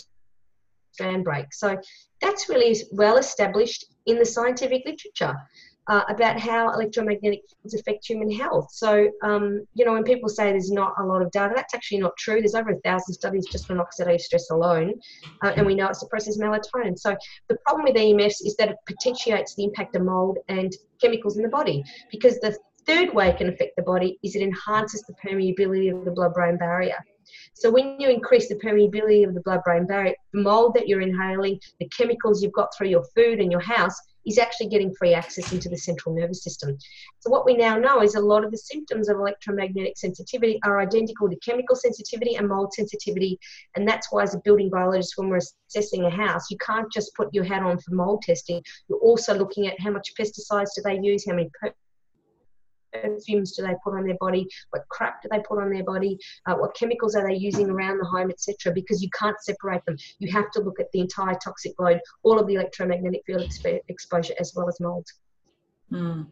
[0.91, 1.53] strand break.
[1.53, 1.77] So
[2.21, 5.35] that's really well established in the scientific literature
[5.89, 8.67] uh, about how electromagnetic fields affect human health.
[8.71, 11.99] So, um, you know, when people say there's not a lot of data, that's actually
[11.99, 12.39] not true.
[12.39, 14.95] There's over a thousand studies just on oxidative stress alone,
[15.43, 16.97] uh, and we know it suppresses melatonin.
[16.97, 17.15] So,
[17.47, 21.43] the problem with EMFs is that it potentiates the impact of mold and chemicals in
[21.43, 25.13] the body because the third way it can affect the body is it enhances the
[25.13, 26.97] permeability of the blood brain barrier.
[27.53, 31.59] So when you increase the permeability of the blood-brain barrier, the mold that you're inhaling,
[31.79, 35.53] the chemicals you've got through your food and your house is actually getting free access
[35.53, 36.77] into the central nervous system.
[37.19, 40.81] So what we now know is a lot of the symptoms of electromagnetic sensitivity are
[40.81, 43.39] identical to chemical sensitivity and mold sensitivity.
[43.75, 47.15] And that's why as a building biologist, when we're assessing a house, you can't just
[47.15, 48.61] put your hat on for mold testing.
[48.89, 51.49] You're also looking at how much pesticides do they use, how many
[53.01, 56.17] perfumes do they put on their body, what crap do they put on their body,
[56.45, 58.73] uh, what chemicals are they using around the home, etc.
[58.73, 59.97] Because you can't separate them.
[60.19, 63.81] You have to look at the entire toxic load, all of the electromagnetic field exp-
[63.87, 65.07] exposure, as well as mold.
[65.91, 66.27] Mm.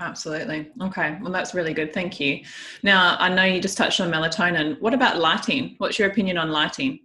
[0.00, 0.70] Absolutely.
[0.80, 1.18] Okay.
[1.20, 1.92] Well, that's really good.
[1.92, 2.42] Thank you.
[2.82, 4.80] Now, I know you just touched on melatonin.
[4.80, 5.74] What about lighting?
[5.78, 7.00] What's your opinion on lighting?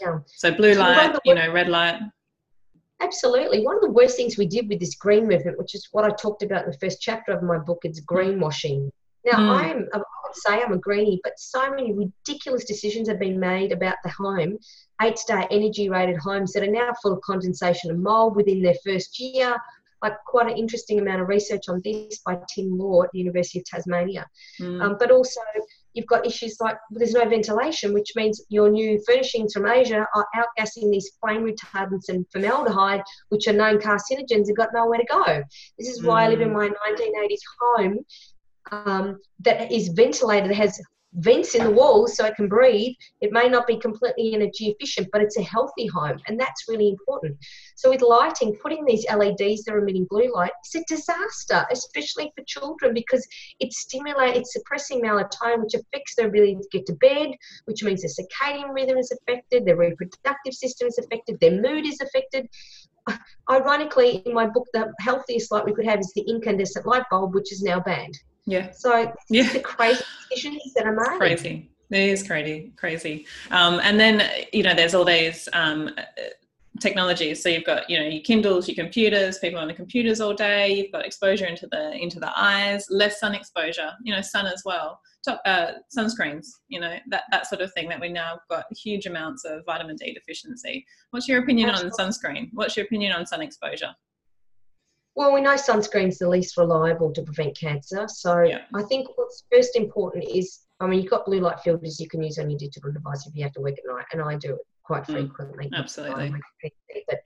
[0.00, 0.18] Yeah.
[0.26, 2.00] So, blue light, you know, red light.
[3.02, 3.64] Absolutely.
[3.64, 6.10] One of the worst things we did with this green movement, which is what I
[6.10, 8.90] talked about in the first chapter of my book, it's greenwashing.
[9.24, 9.50] Now, mm.
[9.50, 13.72] I'm, I would say I'm a greenie, but so many ridiculous decisions have been made
[13.72, 14.56] about the home,
[15.00, 18.76] eight star energy rated homes that are now full of condensation and mold within their
[18.84, 19.56] first year.
[20.00, 23.60] Like quite an interesting amount of research on this by Tim Law at the University
[23.60, 24.26] of Tasmania.
[24.60, 24.82] Mm.
[24.82, 25.40] Um, but also,
[25.94, 30.26] you've got issues like there's no ventilation, which means your new furnishings from Asia are
[30.34, 35.42] outgassing these flame retardants and formaldehyde, which are known carcinogens, and got nowhere to go.
[35.78, 36.26] This is why mm.
[36.26, 36.54] I live in mm.
[36.54, 37.98] my 1980s home
[38.70, 40.80] um, that is ventilated, has
[41.14, 42.94] vents in the walls so it can breathe.
[43.20, 46.88] It may not be completely energy efficient, but it's a healthy home, and that's really
[46.88, 47.36] important.
[47.76, 52.32] So, with lighting, putting these LEDs that are emitting blue light is a disaster, especially
[52.36, 53.26] for children, because
[53.60, 57.32] it stimulates, it's suppressing melatonin, which affects their ability to get to bed,
[57.66, 62.00] which means their circadian rhythm is affected, their reproductive system is affected, their mood is
[62.00, 62.48] affected.
[63.50, 67.34] Ironically, in my book, the healthiest light we could have is the incandescent light bulb,
[67.34, 68.18] which is now banned.
[68.46, 68.70] Yeah.
[68.72, 69.52] So yeah.
[69.52, 71.18] the crazy decisions that are made.
[71.18, 71.70] Crazy.
[71.90, 73.26] It is crazy, crazy.
[73.50, 75.90] Um, and then you know, there's all these um,
[76.80, 77.42] technologies.
[77.42, 80.72] So you've got you know your Kindles, your computers, people on the computers all day.
[80.74, 83.92] You've got exposure into the into the eyes, less sun exposure.
[84.02, 85.00] You know, sun as well.
[85.24, 86.46] Top uh, sunscreens.
[86.68, 87.88] You know that that sort of thing.
[87.90, 90.86] That we now got huge amounts of vitamin D deficiency.
[91.10, 92.04] What's your opinion Absolutely.
[92.04, 92.50] on sunscreen?
[92.54, 93.94] What's your opinion on sun exposure?
[95.14, 98.06] Well, we know sunscreen's the least reliable to prevent cancer.
[98.08, 98.62] So yeah.
[98.74, 102.22] I think what's first important is, I mean, you've got blue light filters you can
[102.22, 104.54] use on your digital device if you have to work at night, and I do
[104.54, 105.70] it quite mm, frequently.
[105.74, 106.34] Absolutely.
[107.08, 107.18] But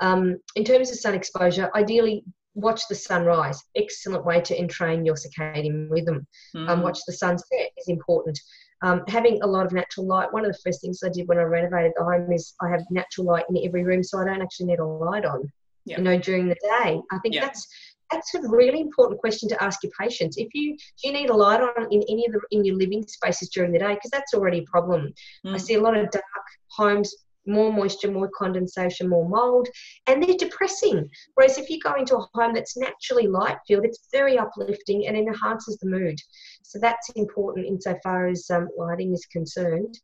[0.00, 2.24] um, in terms of sun exposure, ideally
[2.54, 3.62] watch the sunrise.
[3.74, 6.26] Excellent way to entrain your circadian rhythm.
[6.54, 6.68] Um, mm.
[6.68, 8.38] Um, watch the sunset is important.
[8.82, 10.32] Um, having a lot of natural light.
[10.32, 12.82] One of the first things I did when I renovated the home is I have
[12.90, 15.50] natural light in every room, so I don't actually need a light on
[15.84, 15.98] yep.
[15.98, 17.00] you know, during the day.
[17.10, 17.44] I think yep.
[17.44, 17.66] that's
[18.10, 20.36] that's a really important question to ask your patients.
[20.36, 23.04] If you do you need a light on in any of the in your living
[23.06, 25.12] spaces during the day, because that's already a problem.
[25.46, 25.54] Mm.
[25.54, 26.24] I see a lot of dark
[26.70, 27.14] homes,
[27.46, 29.68] more moisture, more condensation, more mold,
[30.06, 31.08] and they're depressing.
[31.34, 35.16] Whereas if you go into a home that's naturally light filled, it's very uplifting and
[35.16, 36.18] enhances the mood.
[36.62, 39.98] So that's important insofar as um, lighting is concerned.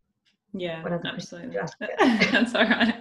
[0.52, 1.56] Yeah, absolutely.
[1.98, 2.94] That's all right.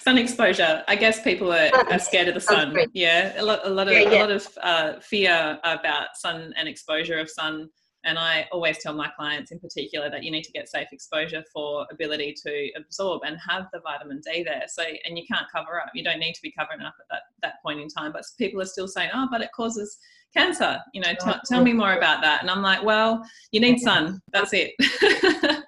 [0.00, 0.82] Sun exposure.
[0.88, 2.76] I guess people are, are scared of the sun.
[2.92, 4.18] Yeah, a lot, a lot of, yeah, yeah.
[4.18, 7.68] a lot of uh, fear about sun and exposure of sun.
[8.04, 11.42] And I always tell my clients in particular that you need to get safe exposure
[11.52, 14.62] for ability to absorb and have the vitamin D there.
[14.68, 15.90] So, and you can't cover up.
[15.92, 18.12] You don't need to be covering up at that, that point in time.
[18.12, 19.98] But people are still saying, oh, but it causes
[20.36, 20.78] cancer.
[20.94, 22.42] You know, t- tell me more about that.
[22.42, 24.20] And I'm like, well, you need sun.
[24.32, 24.72] That's it.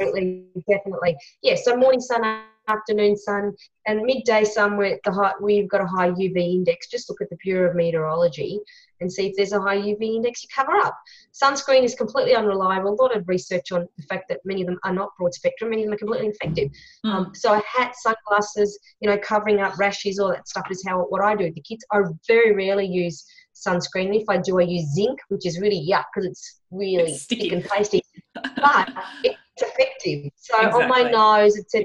[0.00, 1.16] Absolutely, definitely.
[1.42, 3.52] Yeah, so morning sun, afternoon sun,
[3.86, 6.88] and midday sun where the high, we've got a high UV index.
[6.88, 8.60] Just look at the Bureau of Meteorology
[9.00, 10.96] and see if there's a high UV index, you cover up.
[11.32, 12.92] Sunscreen is completely unreliable.
[12.92, 15.70] A lot of research on the fact that many of them are not broad spectrum,
[15.70, 16.70] many of them are completely effective.
[17.04, 17.10] Mm.
[17.12, 21.00] Um, so a hat, sunglasses, you know, covering up rashes, all that stuff is how
[21.08, 21.84] what I do the kids.
[21.92, 24.14] I very rarely use sunscreen.
[24.20, 27.42] If I do, I use zinc, which is really yuck because it's really It's sticky.
[27.50, 28.02] thick and pasty.
[28.34, 28.92] but
[29.60, 30.30] it's effective.
[30.36, 31.84] So on my nose, etc.,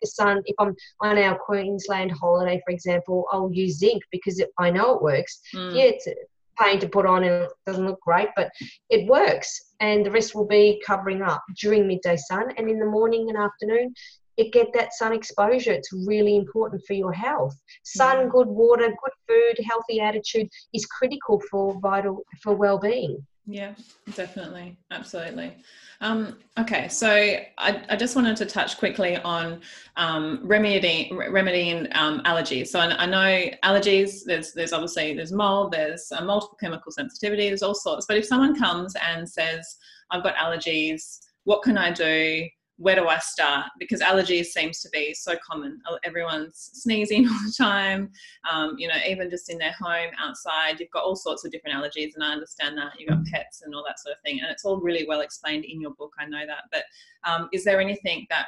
[0.00, 4.50] the sun, if I'm on our Queensland holiday, for example, I'll use zinc because it,
[4.58, 5.40] I know it works.
[5.54, 5.74] Mm.
[5.74, 6.14] Yeah, it's a
[6.60, 8.50] pain to put on and it doesn't look great, but
[8.90, 9.72] it works.
[9.80, 12.52] And the rest will be covering up during midday sun.
[12.56, 13.94] And in the morning and afternoon,
[14.36, 15.72] it get that sun exposure.
[15.72, 17.54] It's really important for your health.
[17.84, 18.28] Sun, Yeah.
[18.32, 23.24] good water, good food, healthy attitude is critical for vital for well-being.
[23.46, 23.74] Yeah,
[24.14, 24.76] definitely.
[24.90, 25.54] Absolutely.
[26.00, 29.60] Um, okay, so I, I just wanted to touch quickly on
[29.96, 32.68] um, remedying, remedying um, allergies.
[32.68, 37.48] So I, I know allergies, there's, there's obviously, there's mold, there's uh, multiple chemical sensitivity,
[37.48, 38.06] there's all sorts.
[38.06, 39.76] But if someone comes and says,
[40.10, 42.48] I've got allergies, what can I do?
[42.76, 43.66] Where do I start?
[43.78, 45.80] Because allergies seems to be so common.
[46.04, 48.10] Everyone's sneezing all the time
[48.50, 51.76] um, you know, even just in their home, outside, you've got all sorts of different
[51.76, 54.50] allergies, and I understand that you've got pets and all that sort of thing, and
[54.50, 56.12] it's all really well explained in your book.
[56.18, 56.84] I know that, but
[57.28, 58.46] um, is there anything that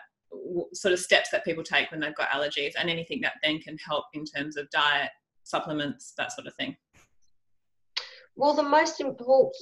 [0.75, 3.77] sort of steps that people take when they've got allergies, and anything that then can
[3.79, 5.11] help in terms of diet,
[5.45, 6.77] supplements, that sort of thing?
[8.35, 9.55] Well, the most important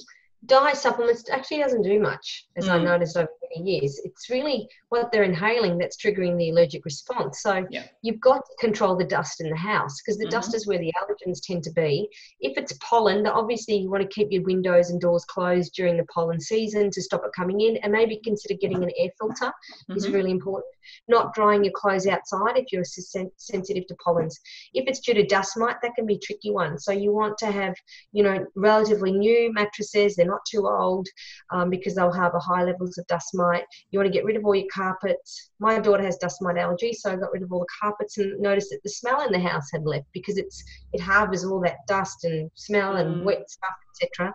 [0.45, 2.83] diet supplements actually doesn't do much, as I Mm.
[2.83, 3.99] noticed over years.
[4.03, 7.41] It's really what they're inhaling that's triggering the allergic response.
[7.41, 7.83] So Yeah.
[8.01, 10.93] you've got to control the dust in the house because the dust is where the
[10.97, 12.09] allergens tend to be.
[12.39, 16.05] If it's pollen, obviously you want to keep your windows and doors closed during the
[16.13, 19.51] pollen season to stop it coming in, and maybe consider getting an air filter
[19.95, 20.13] is Mhm.
[20.13, 20.71] really important.
[21.07, 24.39] Not drying your clothes outside if you're sensitive to pollens.
[24.73, 26.77] If it's due to dust mite, that can be a tricky one.
[26.77, 27.75] So you want to have,
[28.11, 30.15] you know, relatively new mattresses.
[30.15, 31.07] They're not too old
[31.51, 33.44] um, because they'll harbour high levels of dust mite.
[33.53, 35.51] You want to get rid of all your carpets.
[35.59, 38.39] My daughter has dust mite allergy, so I got rid of all the carpets and
[38.39, 41.77] noticed that the smell in the house had left because it's it harbours all that
[41.87, 43.23] dust and smell and Mm.
[43.23, 44.33] wet stuff, etc.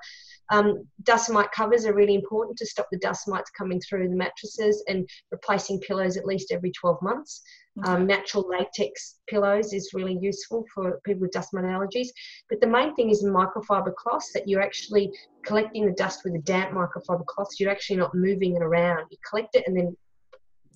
[0.51, 4.17] Um, dust mite covers are really important to stop the dust mites coming through the
[4.17, 7.43] mattresses and replacing pillows at least every 12 months.
[7.85, 12.09] Um, natural latex pillows is really useful for people with dust mite allergies.
[12.51, 15.11] But the main thing is microfiber cloths that you're actually
[15.45, 17.49] collecting the dust with a damp microfiber cloth.
[17.61, 19.07] You're actually not moving it around.
[19.11, 19.97] You collect it and then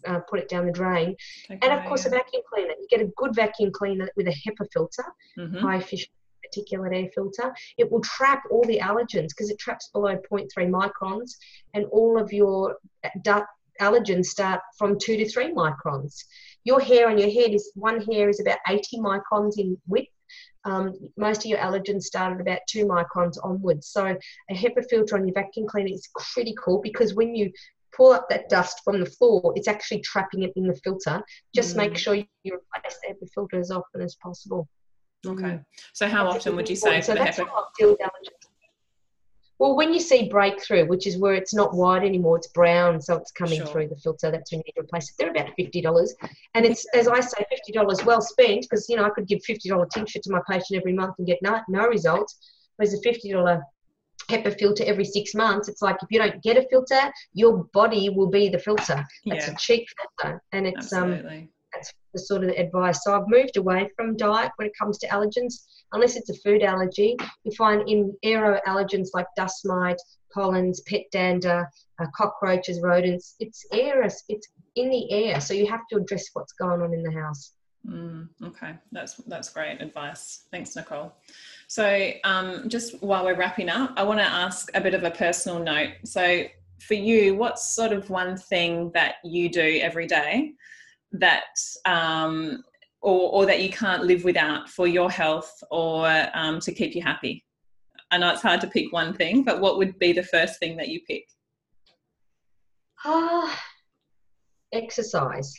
[0.07, 1.17] uh, put it down the drain.
[1.49, 2.13] Take And of course, yeah.
[2.13, 2.75] a vacuum cleaner.
[2.81, 5.05] You get a good vacuum cleaner with a HEPA filter
[5.39, 5.61] Mhm.
[5.61, 6.13] high efficient
[6.55, 7.55] particulate air filter.
[7.79, 11.33] It will trap all the allergens because it traps below 0.3 microns,
[11.75, 12.77] and all of your
[13.23, 13.47] du-
[13.81, 16.25] allergens start from two to three microns.
[16.65, 20.09] Your hair on your head is one hair is about 80 microns in width.
[20.65, 23.89] Um, most of your allergens start at about two microns onwards.
[23.89, 24.07] So
[24.51, 27.53] a HEPA filter on your vacuum cleaner is critical because when you
[27.95, 31.23] pull up that dust from the floor, it's actually trapping it in the filter.
[31.55, 31.97] Just make Mm.
[31.99, 34.67] sure you replace the HEPA filter as often as possible.
[35.27, 35.61] Okay.
[35.93, 37.45] So how That's often would you say for the so that's I
[37.79, 37.97] deal.
[39.59, 43.17] Well, when you see breakthrough, which is where it's not white anymore, it's brown, so
[43.17, 43.67] it's coming Sure.
[43.69, 44.31] through the filter.
[44.31, 45.15] That's when you need to replace it.
[45.17, 46.15] They're about fifty dollars,
[46.55, 49.43] and it's as I say, fifty dollars well spent because you know I could give
[49.45, 52.37] fifty dollar tincture to my patient every month and get no, no results.
[52.77, 53.63] Whereas a fifty dollar
[54.29, 57.01] HEPA filter every six months, it's like if you don't get a filter,
[57.35, 59.05] your body will be the filter.
[59.27, 61.49] That's Yeah, a cheap filter, and it's um absolutely.
[61.75, 63.03] That's the sort of advice.
[63.05, 66.63] So I've moved away from diet when it comes to allergens, unless it's a food
[66.63, 67.17] allergy.
[67.45, 70.01] You find in aero allergens like dust mite,
[70.33, 71.69] pollens, pet dander,
[72.01, 73.37] uh, cockroaches, rodents.
[73.41, 74.03] It's air.
[74.03, 77.53] It's in the air, so you have to address what's going on in the house.
[77.87, 80.45] Mm, okay, that's that's great advice.
[80.51, 81.13] Thanks, Nicole.
[81.69, 85.11] So, um, just while we're wrapping up, I want to ask a bit of a
[85.11, 85.91] personal note.
[86.05, 86.45] So,
[86.81, 90.55] for you, what's sort of one thing that you do every day
[91.15, 91.45] that,
[91.85, 92.63] um,
[93.01, 97.03] or, or that you can't live without for your health or um, to keep you
[97.03, 97.45] happy?
[98.11, 100.77] I know it's hard to pick one thing, but what would be the first thing
[100.77, 101.25] that you pick?
[103.05, 103.61] Ah,
[104.73, 105.53] exercise.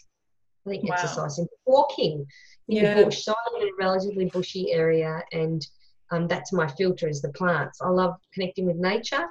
[0.66, 0.94] I think Wow.
[0.94, 2.26] exercising, walking
[2.70, 2.96] in Yeah.
[2.96, 3.24] the bush.
[3.24, 5.66] So I live in a relatively bushy area, and
[6.12, 7.82] um, that's my filter is the plants.
[7.82, 9.26] I love connecting with nature.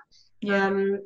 [0.49, 1.01] Um,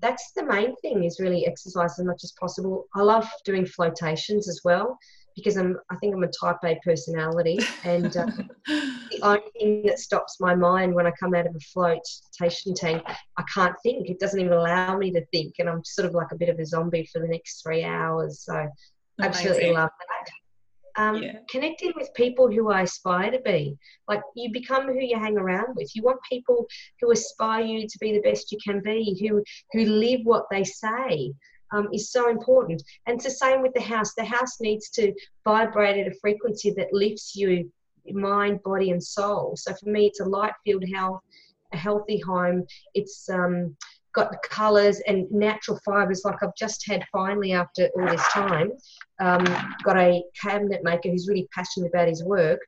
[0.00, 2.86] that's the main thing is really exercise as much as possible.
[2.94, 4.98] I love doing flotations as well
[5.34, 8.26] because I'm I think I'm a type A personality and uh,
[8.66, 13.02] the only thing that stops my mind when I come out of a flotation tank
[13.06, 14.08] I can't think.
[14.08, 16.58] It doesn't even allow me to think and I'm sort of like a bit of
[16.58, 18.44] a zombie for the next three hours.
[18.44, 18.68] So
[19.20, 20.30] absolutely love that
[20.98, 21.38] um, Yeah.
[21.48, 23.78] connecting with people who I aspire to be.
[24.08, 25.94] Like you become who you hang around with.
[25.94, 26.66] You want people
[27.00, 29.42] who aspire you to be the best you can be, who
[29.72, 31.32] who live what they say.
[31.70, 34.14] Um, is so important, and it's the same with the house.
[34.14, 35.12] The house needs to
[35.44, 37.70] vibrate at a frequency that lifts you,
[38.06, 39.54] mind, body, and soul.
[39.54, 41.20] So for me, it's a light-filled house,
[41.74, 42.64] a healthy home.
[42.94, 43.76] It's um,
[44.18, 46.22] got the colours and natural fibres.
[46.24, 48.72] Like I've just had finally after all this time,
[49.20, 49.44] um,
[49.84, 52.60] got a cabinet maker who's really passionate about his work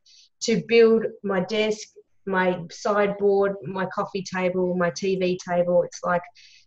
[0.42, 1.88] to build my desk,
[2.26, 5.82] my sideboard, my coffee table, my TV table.
[5.82, 6.22] It's like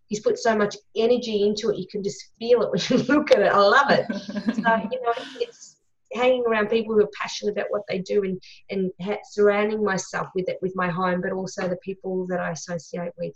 [0.08, 1.78] he's put so much energy into it.
[1.78, 3.52] You can just feel it when you look at it.
[3.52, 4.06] I love it.
[4.10, 5.78] so you know, it's
[6.14, 10.28] hanging around people who are passionate about what they do and and ha- surrounding myself
[10.36, 13.34] with it with my home, but also the people that I associate with.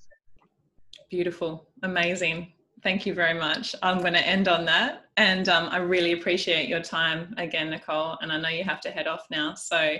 [1.10, 2.52] Beautiful, amazing.
[2.84, 3.76] Thank you very much.
[3.82, 5.06] I'm going to end on that.
[5.18, 8.18] And um, I really appreciate your time again, Nicole.
[8.22, 9.56] And I know you have to head off now.
[9.56, 9.98] So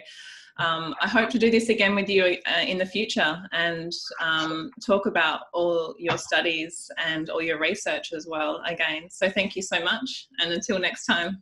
[0.60, 3.92] um, I hope to do this again with you uh, in the future and
[4.22, 9.10] um, talk about all your studies and all your research as well again.
[9.10, 10.28] So thank you so much.
[10.40, 11.42] And until next time.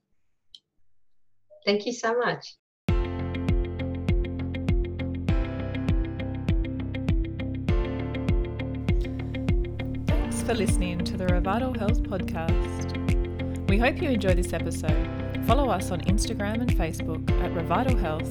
[1.65, 2.55] Thank you so much.
[10.45, 13.67] For listening to the Revital Health Podcast.
[13.67, 15.09] We hope you enjoy this episode.
[15.47, 18.29] Follow us on Instagram and Facebook at Revital Health,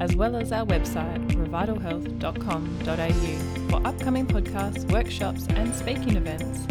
[0.00, 6.66] as well as our website, revitalhealth.com.au, for upcoming podcasts, workshops, and speaking events.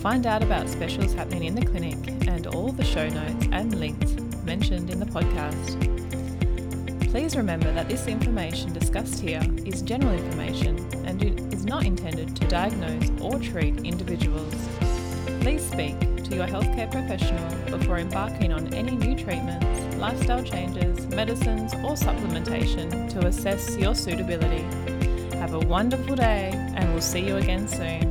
[0.00, 4.12] Find out about specials happening in the clinic and all the show notes and links
[4.44, 5.97] mentioned in the podcast.
[7.10, 11.22] Please remember that this information discussed here is general information and
[11.54, 14.54] is not intended to diagnose or treat individuals.
[15.40, 21.72] Please speak to your healthcare professional before embarking on any new treatments, lifestyle changes, medicines,
[21.76, 24.62] or supplementation to assess your suitability.
[25.38, 28.07] Have a wonderful day, and we'll see you again soon.